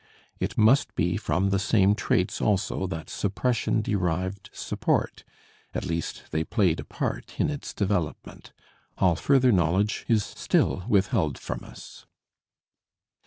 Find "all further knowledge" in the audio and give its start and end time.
8.97-10.05